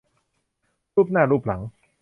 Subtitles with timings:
[0.95, 1.61] ลูบหน้าลูบหลัง